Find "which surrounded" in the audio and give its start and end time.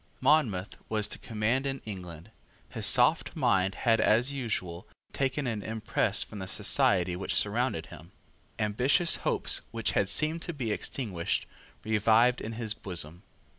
7.15-7.85